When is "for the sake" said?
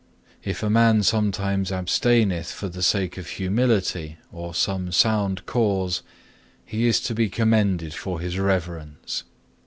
2.51-3.19